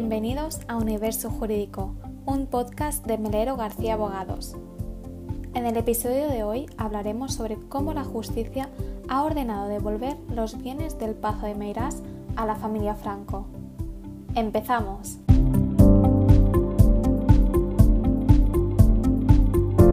Bienvenidos 0.00 0.60
a 0.68 0.76
Universo 0.76 1.28
Jurídico, 1.28 1.92
un 2.24 2.46
podcast 2.46 3.04
de 3.04 3.18
Melero 3.18 3.56
García 3.56 3.94
Abogados. 3.94 4.54
En 5.54 5.66
el 5.66 5.76
episodio 5.76 6.28
de 6.28 6.44
hoy 6.44 6.66
hablaremos 6.76 7.34
sobre 7.34 7.56
cómo 7.68 7.92
la 7.92 8.04
justicia 8.04 8.70
ha 9.08 9.24
ordenado 9.24 9.66
devolver 9.66 10.16
los 10.32 10.56
bienes 10.62 11.00
del 11.00 11.16
Pazo 11.16 11.46
de 11.46 11.56
Meirás 11.56 12.00
a 12.36 12.46
la 12.46 12.54
familia 12.54 12.94
Franco. 12.94 13.48
¡Empezamos! 14.36 15.18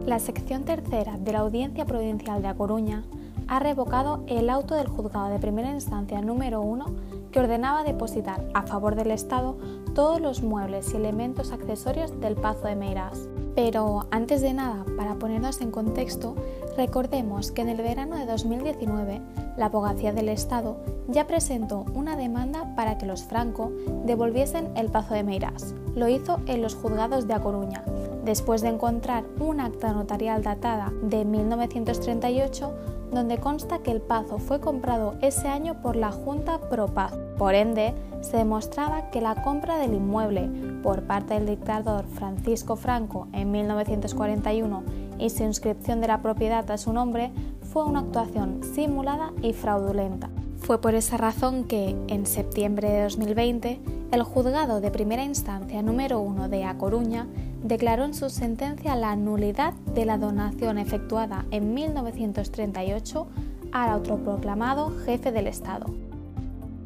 La 0.06 0.20
sección 0.20 0.62
tercera 0.64 1.18
de 1.18 1.32
la 1.32 1.40
Audiencia 1.40 1.84
Provincial 1.84 2.42
de 2.42 2.48
A 2.48 2.54
Coruña 2.54 3.02
ha 3.48 3.58
revocado 3.60 4.24
el 4.26 4.50
auto 4.50 4.74
del 4.74 4.88
juzgado 4.88 5.28
de 5.28 5.38
primera 5.38 5.70
instancia 5.70 6.20
número 6.20 6.60
1 6.62 6.86
que 7.30 7.40
ordenaba 7.40 7.84
depositar 7.84 8.42
a 8.54 8.62
favor 8.62 8.94
del 8.94 9.10
Estado 9.10 9.56
todos 9.94 10.20
los 10.20 10.42
muebles 10.42 10.92
y 10.92 10.96
elementos 10.96 11.52
accesorios 11.52 12.20
del 12.20 12.34
Pazo 12.34 12.66
de 12.66 12.76
Meirás. 12.76 13.28
Pero 13.54 14.06
antes 14.10 14.42
de 14.42 14.52
nada, 14.52 14.84
para 14.96 15.14
ponernos 15.14 15.60
en 15.60 15.70
contexto, 15.70 16.34
recordemos 16.76 17.52
que 17.52 17.62
en 17.62 17.70
el 17.70 17.78
verano 17.78 18.16
de 18.16 18.26
2019 18.26 19.20
la 19.56 19.66
Abogacía 19.66 20.12
del 20.12 20.28
Estado 20.28 20.76
ya 21.08 21.26
presentó 21.26 21.84
una 21.94 22.16
demanda 22.16 22.74
para 22.74 22.98
que 22.98 23.06
los 23.06 23.24
Franco 23.24 23.72
devolviesen 24.04 24.76
el 24.76 24.88
Pazo 24.90 25.14
de 25.14 25.22
Meirás. 25.22 25.74
Lo 25.94 26.08
hizo 26.08 26.40
en 26.46 26.60
los 26.60 26.74
juzgados 26.74 27.26
de 27.26 27.34
A 27.34 27.40
Coruña, 27.40 27.82
después 28.26 28.60
de 28.60 28.68
encontrar 28.68 29.24
un 29.38 29.60
acta 29.60 29.92
notarial 29.92 30.42
datada 30.42 30.92
de 31.02 31.24
1938 31.24 32.74
donde 33.12 33.38
consta 33.38 33.78
que 33.78 33.92
el 33.92 34.02
Pazo 34.02 34.38
fue 34.38 34.60
comprado 34.60 35.14
ese 35.22 35.48
año 35.48 35.80
por 35.80 35.94
la 35.94 36.10
Junta 36.10 36.58
Pro 36.68 36.88
Paz. 36.88 37.14
Por 37.38 37.54
ende, 37.54 37.94
se 38.20 38.36
demostraba 38.36 39.10
que 39.10 39.20
la 39.20 39.42
compra 39.42 39.78
del 39.78 39.94
inmueble 39.94 40.50
por 40.82 41.04
parte 41.04 41.34
del 41.34 41.46
dictador 41.46 42.04
Francisco 42.06 42.74
Franco 42.74 43.28
en 43.32 43.52
1941 43.52 44.82
y 45.18 45.30
su 45.30 45.44
inscripción 45.44 46.00
de 46.00 46.08
la 46.08 46.20
propiedad 46.20 46.68
a 46.70 46.78
su 46.78 46.92
nombre 46.92 47.30
fue 47.72 47.84
una 47.84 48.00
actuación 48.00 48.60
simulada 48.74 49.32
y 49.40 49.52
fraudulenta. 49.52 50.28
Fue 50.66 50.80
por 50.80 50.96
esa 50.96 51.16
razón 51.16 51.62
que, 51.62 51.94
en 52.08 52.26
septiembre 52.26 52.90
de 52.90 53.04
2020, 53.04 53.78
el 54.10 54.22
juzgado 54.24 54.80
de 54.80 54.90
primera 54.90 55.22
instancia 55.22 55.80
número 55.80 56.18
1 56.18 56.48
de 56.48 56.64
A 56.64 56.76
Coruña 56.76 57.28
declaró 57.62 58.02
en 58.02 58.14
su 58.14 58.30
sentencia 58.30 58.96
la 58.96 59.14
nulidad 59.14 59.74
de 59.94 60.04
la 60.04 60.18
donación 60.18 60.78
efectuada 60.78 61.46
en 61.52 61.72
1938 61.72 63.28
al 63.70 63.90
autoproclamado 63.90 64.90
jefe 65.04 65.30
del 65.30 65.46
Estado. 65.46 65.86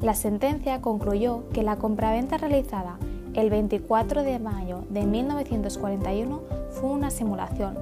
La 0.02 0.12
sentencia 0.12 0.82
concluyó 0.82 1.48
que 1.48 1.62
la 1.62 1.76
compraventa 1.76 2.36
realizada 2.36 2.98
el 3.32 3.48
24 3.48 4.24
de 4.24 4.38
mayo 4.40 4.84
de 4.90 5.06
1941 5.06 6.42
fue 6.68 6.90
una 6.90 7.10
simulación, 7.10 7.78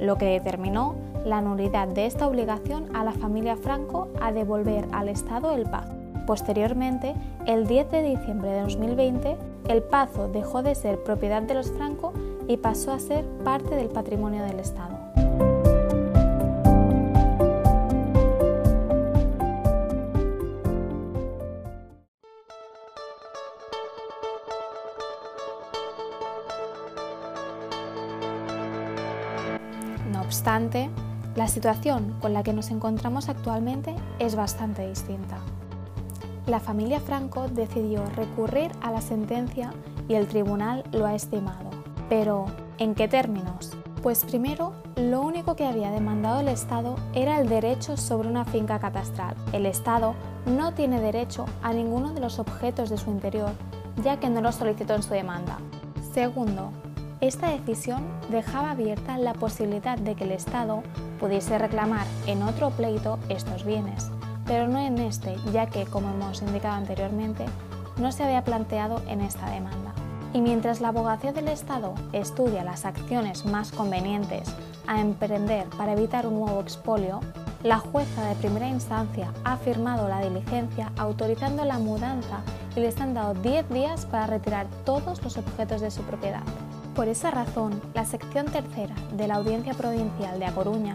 lo 0.00 0.16
que 0.16 0.24
determinó 0.24 0.94
la 1.24 1.40
nulidad 1.40 1.88
de 1.88 2.06
esta 2.06 2.28
obligación 2.28 2.94
a 2.94 3.04
la 3.04 3.12
familia 3.12 3.56
Franco 3.56 4.08
a 4.20 4.32
devolver 4.32 4.86
al 4.92 5.08
Estado 5.08 5.52
el 5.52 5.64
pago. 5.64 5.92
Posteriormente, 6.26 7.14
el 7.46 7.66
10 7.66 7.90
de 7.90 8.02
diciembre 8.02 8.50
de 8.50 8.60
2020, 8.62 9.36
el 9.68 9.82
Pazo 9.82 10.28
dejó 10.28 10.62
de 10.62 10.74
ser 10.74 11.02
propiedad 11.02 11.42
de 11.42 11.54
los 11.54 11.70
Franco 11.72 12.12
y 12.48 12.56
pasó 12.56 12.92
a 12.92 12.98
ser 12.98 13.24
parte 13.44 13.74
del 13.74 13.88
patrimonio 13.88 14.42
del 14.44 14.60
Estado. 14.60 14.98
No 30.10 30.22
obstante, 30.22 30.90
la 31.36 31.48
situación 31.48 32.16
con 32.20 32.32
la 32.32 32.42
que 32.42 32.52
nos 32.52 32.70
encontramos 32.70 33.28
actualmente 33.28 33.94
es 34.18 34.36
bastante 34.36 34.88
distinta 34.88 35.38
la 36.46 36.60
familia 36.60 37.00
Franco 37.00 37.48
decidió 37.48 38.04
recurrir 38.16 38.70
a 38.82 38.90
la 38.90 39.00
sentencia 39.00 39.72
y 40.08 40.14
el 40.14 40.26
tribunal 40.26 40.84
lo 40.92 41.06
ha 41.06 41.14
estimado. 41.14 41.70
Pero, 42.10 42.46
¿en 42.76 42.94
qué 42.94 43.08
términos? 43.08 43.72
Pues 44.02 44.26
primero, 44.26 44.74
lo 44.96 45.22
único 45.22 45.56
que 45.56 45.64
había 45.64 45.90
demandado 45.90 46.40
el 46.40 46.48
Estado 46.48 46.96
era 47.14 47.40
el 47.40 47.48
derecho 47.48 47.96
sobre 47.96 48.28
una 48.28 48.44
finca 48.44 48.78
catastral. 48.78 49.34
El 49.52 49.64
Estado 49.64 50.14
no 50.44 50.74
tiene 50.74 51.00
derecho 51.00 51.46
a 51.62 51.72
ninguno 51.72 52.12
de 52.12 52.20
los 52.20 52.38
objetos 52.38 52.90
de 52.90 52.98
su 52.98 53.10
interior, 53.10 53.52
ya 54.02 54.20
que 54.20 54.28
no 54.28 54.42
lo 54.42 54.52
solicitó 54.52 54.94
en 54.94 55.02
su 55.02 55.14
demanda. 55.14 55.58
Segundo, 56.12 56.70
esta 57.22 57.48
decisión 57.48 58.04
dejaba 58.30 58.72
abierta 58.72 59.16
la 59.16 59.32
posibilidad 59.32 59.96
de 59.96 60.14
que 60.14 60.24
el 60.24 60.32
Estado 60.32 60.82
pudiese 61.14 61.58
reclamar 61.58 62.06
en 62.26 62.42
otro 62.42 62.70
pleito 62.70 63.18
estos 63.28 63.64
bienes, 63.64 64.10
pero 64.46 64.68
no 64.68 64.78
en 64.78 64.98
este, 64.98 65.36
ya 65.52 65.66
que, 65.66 65.84
como 65.86 66.10
hemos 66.10 66.42
indicado 66.42 66.74
anteriormente, 66.74 67.46
no 67.96 68.12
se 68.12 68.24
había 68.24 68.44
planteado 68.44 69.02
en 69.08 69.20
esta 69.20 69.50
demanda. 69.50 69.92
Y 70.32 70.40
mientras 70.40 70.80
la 70.80 70.88
abogacía 70.88 71.32
del 71.32 71.48
Estado 71.48 71.94
estudia 72.12 72.64
las 72.64 72.84
acciones 72.84 73.46
más 73.46 73.70
convenientes 73.70 74.52
a 74.86 75.00
emprender 75.00 75.66
para 75.78 75.92
evitar 75.92 76.26
un 76.26 76.40
nuevo 76.40 76.60
expolio, 76.60 77.20
la 77.62 77.78
jueza 77.78 78.26
de 78.26 78.34
primera 78.34 78.68
instancia 78.68 79.32
ha 79.44 79.56
firmado 79.56 80.08
la 80.08 80.20
diligencia 80.20 80.92
autorizando 80.98 81.64
la 81.64 81.78
mudanza 81.78 82.40
y 82.76 82.80
les 82.80 83.00
han 83.00 83.14
dado 83.14 83.34
10 83.34 83.70
días 83.70 84.06
para 84.06 84.26
retirar 84.26 84.66
todos 84.84 85.22
los 85.22 85.38
objetos 85.38 85.80
de 85.80 85.90
su 85.90 86.02
propiedad. 86.02 86.42
Por 86.94 87.08
esa 87.08 87.32
razón, 87.32 87.82
la 87.92 88.04
sección 88.04 88.46
tercera 88.46 88.94
de 89.16 89.26
la 89.26 89.34
Audiencia 89.34 89.74
Provincial 89.74 90.38
de 90.38 90.46
A 90.46 90.54
Coruña, 90.54 90.94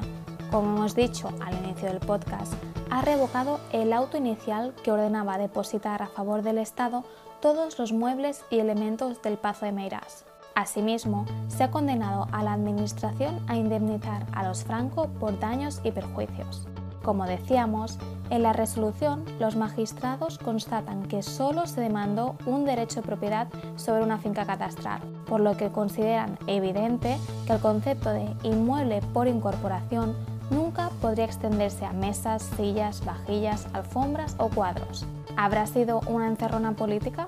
como 0.49 0.77
hemos 0.77 0.95
dicho 0.95 1.29
al 1.45 1.53
inicio 1.65 1.89
del 1.89 1.99
podcast, 1.99 2.53
ha 2.89 3.01
revocado 3.01 3.59
el 3.73 3.91
auto 3.91 4.15
inicial 4.15 4.73
que 4.81 4.93
ordenaba 4.93 5.37
depositar 5.37 6.01
a 6.01 6.07
favor 6.07 6.41
del 6.41 6.57
Estado 6.57 7.03
todos 7.41 7.77
los 7.77 7.91
muebles 7.91 8.45
y 8.49 8.59
elementos 8.59 9.21
del 9.21 9.37
Pazo 9.37 9.65
de 9.65 9.73
Meirás. 9.73 10.23
Asimismo, 10.55 11.25
se 11.49 11.65
ha 11.65 11.71
condenado 11.71 12.27
a 12.31 12.43
la 12.43 12.53
Administración 12.53 13.43
a 13.47 13.57
indemnizar 13.57 14.25
a 14.31 14.47
los 14.47 14.63
Franco 14.63 15.09
por 15.19 15.37
daños 15.37 15.81
y 15.83 15.91
perjuicios. 15.91 16.65
Como 17.03 17.25
decíamos, 17.25 17.97
en 18.29 18.43
la 18.43 18.53
resolución 18.53 19.23
los 19.39 19.55
magistrados 19.55 20.37
constatan 20.37 21.03
que 21.03 21.23
solo 21.23 21.65
se 21.65 21.81
demandó 21.81 22.35
un 22.45 22.65
derecho 22.65 23.01
de 23.01 23.07
propiedad 23.07 23.47
sobre 23.75 24.03
una 24.03 24.17
finca 24.17 24.45
catastral, 24.45 25.01
por 25.25 25.39
lo 25.39 25.57
que 25.57 25.69
consideran 25.69 26.37
evidente 26.47 27.17
que 27.47 27.53
el 27.53 27.59
concepto 27.59 28.11
de 28.11 28.27
inmueble 28.43 29.01
por 29.13 29.27
incorporación 29.27 30.15
nunca 30.51 30.91
podría 31.01 31.25
extenderse 31.25 31.85
a 31.85 31.93
mesas, 31.93 32.43
sillas, 32.57 33.03
vajillas, 33.05 33.67
alfombras 33.73 34.35
o 34.37 34.49
cuadros. 34.49 35.05
¿Habrá 35.37 35.65
sido 35.67 36.01
una 36.07 36.27
encerrona 36.27 36.73
política? 36.73 37.25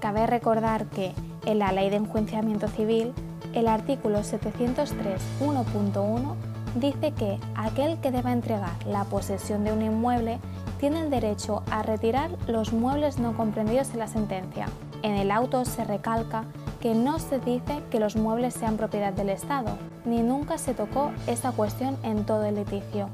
Cabe 0.00 0.26
recordar 0.26 0.86
que 0.86 1.12
en 1.46 1.60
la 1.60 1.70
Ley 1.72 1.90
de 1.90 1.96
Enjuiciamiento 1.96 2.68
Civil, 2.68 3.12
el 3.52 3.68
artículo 3.68 4.20
703.1.1 4.20 6.53
dice 6.74 7.12
que 7.12 7.38
aquel 7.54 7.98
que 8.00 8.10
deba 8.10 8.32
entregar 8.32 8.72
la 8.86 9.04
posesión 9.04 9.64
de 9.64 9.72
un 9.72 9.82
inmueble 9.82 10.38
tiene 10.78 11.00
el 11.00 11.10
derecho 11.10 11.62
a 11.70 11.82
retirar 11.82 12.30
los 12.46 12.72
muebles 12.72 13.18
no 13.18 13.36
comprendidos 13.36 13.90
en 13.90 14.00
la 14.00 14.08
sentencia. 14.08 14.66
En 15.02 15.14
el 15.14 15.30
auto 15.30 15.64
se 15.64 15.84
recalca 15.84 16.44
que 16.80 16.94
no 16.94 17.18
se 17.18 17.38
dice 17.38 17.82
que 17.90 18.00
los 18.00 18.16
muebles 18.16 18.54
sean 18.54 18.76
propiedad 18.76 19.12
del 19.12 19.30
Estado, 19.30 19.78
ni 20.04 20.22
nunca 20.22 20.58
se 20.58 20.74
tocó 20.74 21.12
esta 21.26 21.52
cuestión 21.52 21.96
en 22.02 22.26
todo 22.26 22.44
el 22.44 22.56
litigio. 22.56 23.08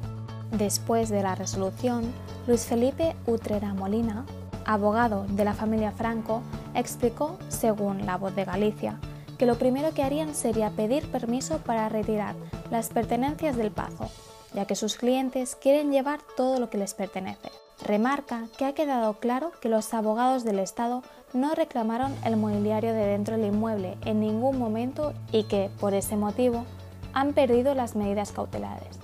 Después 0.51 1.09
de 1.11 1.23
la 1.23 1.37
resolución, 1.37 2.13
Luis 2.49 2.65
Felipe 2.65 3.15
Utrera 3.27 3.73
Molina, 3.75 4.25
abogado 4.65 5.25
de 5.29 5.45
la 5.45 5.55
familia 5.55 5.93
Franco, 5.93 6.43
explicó, 6.75 7.39
según 7.49 8.07
La 8.07 8.17
Voz 8.17 8.35
de 8.35 8.45
Galicia, 8.45 8.99
que 9.39 9.47
lo 9.47 9.57
primero 9.57 9.95
que 9.95 10.03
harían 10.03 10.35
sería 10.35 10.71
pedir 10.71 11.11
permiso 11.11 11.59
para 11.59 11.89
retirar 11.89 12.35
las 12.71 12.89
pertenencias 12.89 13.57
del 13.57 13.71
Pazo, 13.71 14.09
ya 14.55 14.65
que 14.65 14.77
sus 14.77 14.97
clientes 14.97 15.57
quieren 15.57 15.91
llevar 15.91 16.21
todo 16.37 16.59
lo 16.59 16.71
que 16.71 16.79
les 16.79 16.95
pertenece. 16.95 17.51
Remarca 17.85 18.47
que 18.59 18.65
ha 18.65 18.75
quedado 18.75 19.15
claro 19.15 19.53
que 19.61 19.69
los 19.69 19.93
abogados 19.95 20.45
del 20.45 20.59
Estado 20.59 21.03
no 21.33 21.55
reclamaron 21.55 22.15
el 22.25 22.37
mobiliario 22.37 22.93
de 22.93 23.07
dentro 23.07 23.37
del 23.37 23.47
inmueble 23.47 23.97
en 24.05 24.21
ningún 24.21 24.59
momento 24.59 25.15
y 25.33 25.45
que, 25.45 25.71
por 25.81 25.95
ese 25.95 26.17
motivo, 26.17 26.65
han 27.13 27.33
perdido 27.33 27.75
las 27.75 27.97
medidas 27.97 28.33
cautelares. 28.33 28.99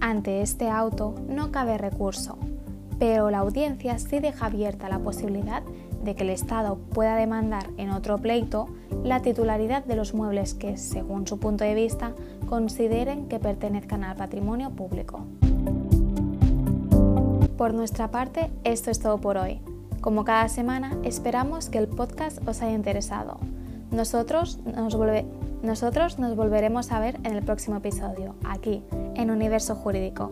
Ante 0.00 0.42
este 0.42 0.70
auto 0.70 1.14
no 1.28 1.52
cabe 1.52 1.76
recurso, 1.76 2.38
pero 2.98 3.30
la 3.30 3.38
audiencia 3.38 3.98
sí 3.98 4.20
deja 4.20 4.46
abierta 4.46 4.88
la 4.88 5.00
posibilidad 5.00 5.62
de 6.04 6.14
que 6.14 6.22
el 6.22 6.30
Estado 6.30 6.76
pueda 6.76 7.16
demandar 7.16 7.66
en 7.76 7.90
otro 7.90 8.18
pleito 8.18 8.68
la 9.02 9.20
titularidad 9.22 9.84
de 9.84 9.96
los 9.96 10.14
muebles 10.14 10.54
que, 10.54 10.76
según 10.76 11.26
su 11.26 11.38
punto 11.38 11.64
de 11.64 11.74
vista, 11.74 12.12
consideren 12.46 13.28
que 13.28 13.38
pertenezcan 13.38 14.04
al 14.04 14.16
patrimonio 14.16 14.70
público. 14.70 15.24
Por 17.56 17.72
nuestra 17.74 18.10
parte, 18.10 18.50
esto 18.64 18.90
es 18.90 18.98
todo 18.98 19.18
por 19.18 19.36
hoy. 19.36 19.60
Como 20.00 20.24
cada 20.24 20.48
semana, 20.48 20.96
esperamos 21.02 21.70
que 21.70 21.78
el 21.78 21.88
podcast 21.88 22.46
os 22.46 22.60
haya 22.62 22.74
interesado. 22.74 23.38
Nosotros 23.90 24.58
nos, 24.64 24.96
nosotros 25.62 26.18
nos 26.18 26.36
volveremos 26.36 26.92
a 26.92 27.00
ver 27.00 27.16
en 27.24 27.34
el 27.34 27.42
próximo 27.44 27.76
episodio, 27.76 28.34
aquí, 28.44 28.82
en 29.14 29.30
Universo 29.30 29.74
Jurídico. 29.76 30.30